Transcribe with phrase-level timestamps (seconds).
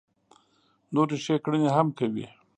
[0.93, 2.25] نورې ښې کړنې هم کوي.